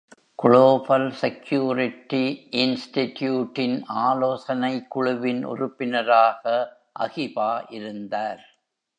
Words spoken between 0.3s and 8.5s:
Global security இன்ஸ்டிட்யூட்யின் ஆலோசனை குழுவின் உறுப்பினராக அகிபா இருந்தார்.